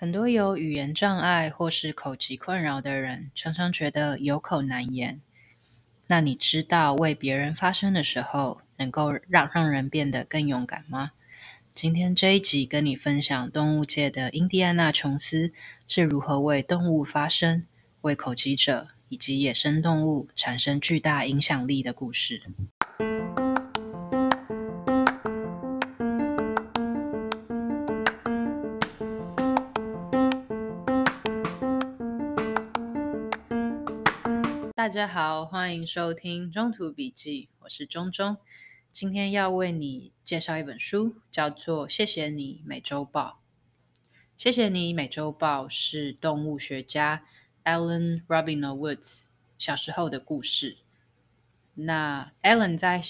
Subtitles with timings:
[0.00, 5.20] 很多有语言障碍或是口疾困扰的人，常常觉得有口难言。
[6.06, 11.10] 那你知道为别人发声的时候，能够让让人变得更勇敢吗？
[11.74, 15.52] 今天这一集跟你分享动物界的印第安纳琼斯
[15.88, 17.66] 是如何为动物发声，
[18.02, 22.44] 为口疾者以及野生动物产生巨大影响力的故事。
[34.88, 38.38] 大家好，欢迎收听中途笔记，我是中中。
[38.90, 43.42] 今天要为你介绍一本书，叫做《谢谢你美洲豹》。
[44.38, 47.26] 谢谢你美洲豹是动物学家
[47.64, 49.24] Alan Rabinow Woods
[49.58, 50.78] 小时候的故事。
[51.74, 53.04] 那 Alan 在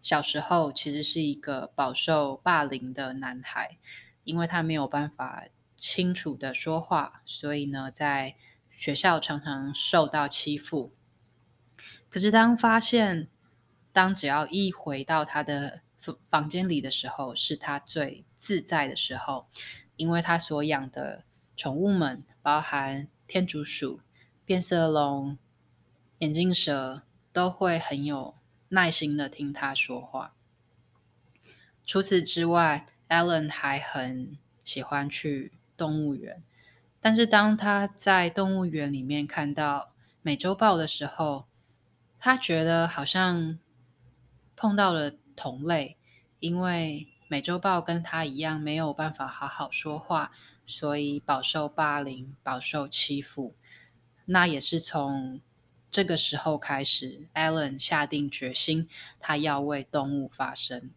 [0.00, 3.78] 小时候其实是一个饱受霸凌的男孩，
[4.22, 8.36] 因为他没有办法清楚的说话，所以呢，在
[8.70, 10.92] 学校常常受到欺负。
[12.08, 13.28] 可是，当发现，
[13.92, 19.48] 当只要一回到他的房房间里的时候，是他最自在的时候，
[19.96, 21.24] 因为他所养的
[21.56, 24.00] 宠物们，包含天竺鼠、
[24.44, 25.36] 变色龙、
[26.18, 28.34] 眼镜蛇，都会很有
[28.68, 30.34] 耐心的听他说话。
[31.84, 36.42] 除此之外，Alan 还很喜欢去动物园，
[37.00, 41.46] 但是当他在动物园里面看到美洲豹的时候，
[42.26, 43.56] 他觉得好像
[44.56, 45.96] 碰到了同类，
[46.40, 50.32] 因为美洲豹跟他一样没有办法好好说话，
[50.66, 53.54] 所以饱受霸凌、饱受欺负。
[54.24, 55.40] 那也是从
[55.88, 58.88] 这个时候开始，Alan 下定决心，
[59.20, 60.90] 他要为动物发声。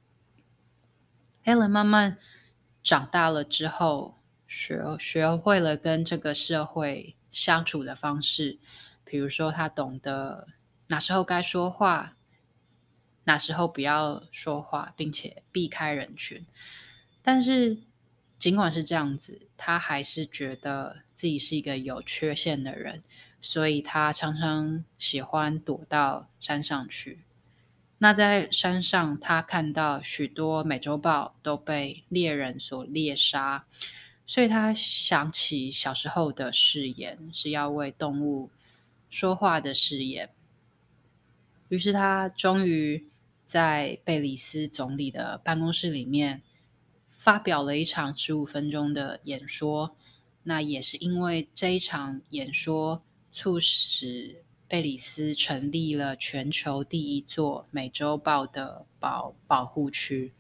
[1.46, 2.18] Alan 慢慢
[2.82, 4.16] 长大了之后，
[4.48, 8.58] 学学会了跟这个社会相处的方式，
[9.06, 10.48] 比如说他懂得。
[10.90, 12.16] 哪时候该说话，
[13.26, 16.44] 哪时候不要说话，并且避开人群。
[17.22, 17.77] 但是，
[18.39, 23.04] 尽管是这样子，他还是觉得自己是一个有缺陷的人，
[23.39, 27.20] 所以他常常喜欢躲到山上去。
[28.00, 33.67] 那在山上，他看到许多美洲豹都被猎人所猎杀，
[34.26, 38.50] 所以他想起小时候的誓言，是要为动物
[39.11, 40.32] 说话的誓言。
[41.70, 43.08] 于是他终于
[43.46, 46.42] 在贝里斯总理的办公室里面
[47.18, 49.96] 发表了一场十五分钟的演说。
[50.44, 60.34] 那也是因为这一场演说，促使贝里斯成立了全球第一座美洲豹的保保护区。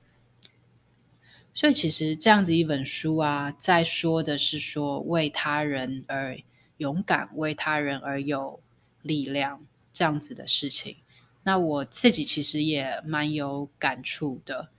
[1.53, 6.39] 所以其实这样子一本书啊，在说的是说为他人而
[6.77, 8.61] 勇敢，为他人而有
[9.01, 10.97] 力量这样子的事情。
[11.43, 14.69] 那我自己其实也蛮有感触的。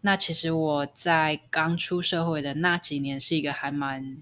[0.00, 4.18] 那其实我在刚出社会的那几年，是一个还蛮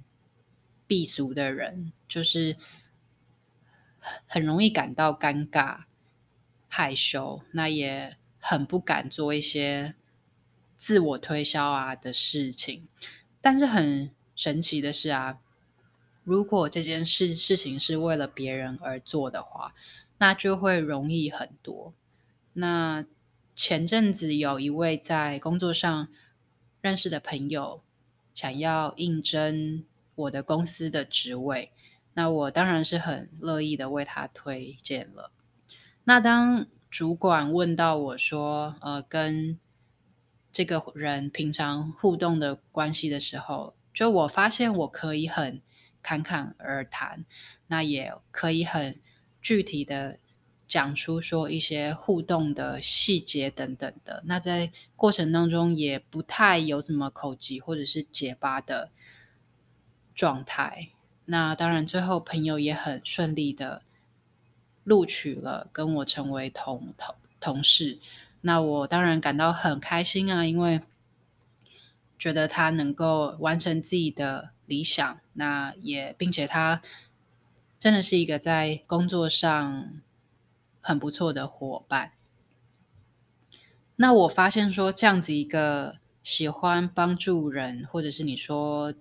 [0.87, 2.57] 避俗的人，就是
[4.27, 5.85] 很容易感到尴尬、
[6.69, 9.95] 害羞，那也很不敢做一些
[10.77, 12.87] 自我推销啊的事情。
[13.41, 15.39] 但是很神奇的是啊，
[16.25, 19.75] 如果这件事事情是为了别人而做的话，
[20.21, 21.95] 那就会容易很多。
[22.53, 23.07] 那
[23.57, 26.09] 前阵子有一位在工作上
[26.83, 27.83] 认识的朋友，
[28.35, 29.83] 想要应征
[30.15, 31.73] 我的公司的职位，
[32.13, 35.31] 那我当然是很乐意的为他推荐了。
[36.05, 39.59] 那当主管问到我说，呃，跟
[40.53, 45.63] 这个人平常互动的关系的时候，就我发现我可以很
[46.03, 47.25] 侃侃而谈，
[47.69, 49.01] 那也可以很。
[49.43, 50.19] 具体的
[50.69, 58.91] 讲出说一些互动的细节等等的，那在过程当中也不太有什么口疾或者是结巴的
[60.15, 60.91] 状态。
[61.25, 63.83] 那当然最后朋友也很顺利的
[64.85, 67.99] 录取了，跟我成为同同同事。
[68.43, 70.83] 那我当然感到很开心啊，因为
[72.19, 76.83] 觉得他能够完成自己的理想，那也并且他。
[77.81, 80.03] 真的是一个在工作上
[80.83, 82.13] 很不错的伙伴。
[83.97, 88.93] 那我发现说，这样子一个喜欢帮助人，或者是你说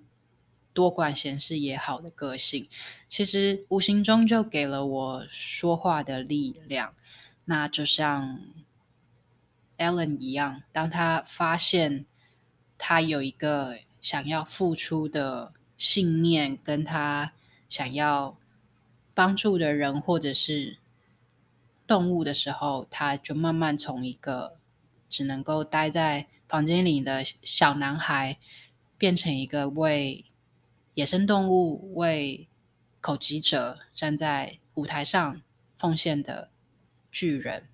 [0.74, 2.70] 多管闲事也好的个性，
[3.10, 6.94] 其实无形中就给了我说话的力量。
[7.44, 8.40] 那就像
[9.78, 12.06] Alan 一样，当他发现
[12.78, 17.34] 他有一个想要付出的信念，跟他
[17.70, 18.38] 想要
[19.20, 20.78] 帮助的人或者是
[21.86, 24.56] 动物的时候，他就慢慢从一个
[25.10, 28.38] 只能够待在房间里的小男孩，
[28.98, 30.24] 变成一个为
[30.94, 32.48] 野生动物、为
[33.02, 35.42] 口疾者站在舞台上
[35.78, 36.50] 奉献的
[37.12, 37.68] 巨人。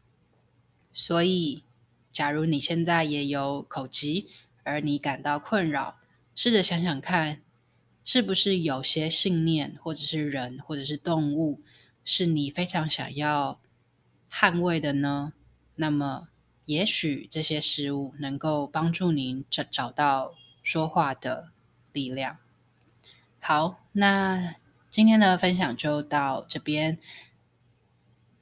[0.92, 1.64] 所以，
[2.12, 4.30] 假如你现在也有口疾，
[4.64, 6.00] 而你感到困扰，
[6.34, 7.44] 试着想想看，
[8.06, 11.62] 是不是有些信念，或者是人，或者是动物，
[12.04, 13.60] 是你非常想要
[14.32, 15.34] 捍卫的呢？
[15.76, 16.30] 那么，
[16.66, 21.50] 也许这些事物能够帮助您找找到说话的
[21.92, 22.38] 力量。
[23.40, 24.56] 好，那
[24.92, 27.00] 今天的分享就到这边。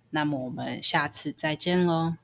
[0.09, 2.17] 那么我们下次再见喽。